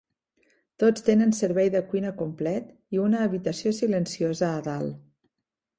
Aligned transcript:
Tots 0.83 1.05
tenen 1.09 1.33
servei 1.39 1.69
de 1.75 1.81
cuina 1.91 2.15
complet 2.23 2.73
i 2.97 3.03
una 3.05 3.21
"habitació 3.27 3.77
silenciosa" 3.83 4.53
a 4.57 4.67
dalt. 4.73 5.03